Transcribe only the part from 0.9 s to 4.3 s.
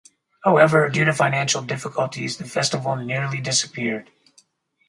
to financial difficulties, the festival nearly disappeared.